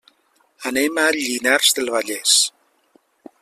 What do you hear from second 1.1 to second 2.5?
Llinars del Vallès.